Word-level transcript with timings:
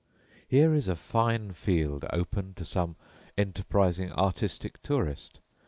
Here 0.47 0.73
is 0.73 0.87
a 0.87 0.95
fine 0.95 1.53
field 1.53 2.05
open 2.11 2.55
to 2.55 2.65
some 2.65 2.95
enterprising 3.37 4.11
artistic 4.13 4.81
tourist. 4.81 5.39